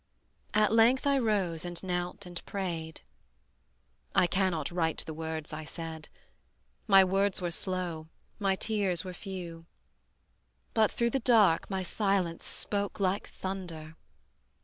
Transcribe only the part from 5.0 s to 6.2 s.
the words I said,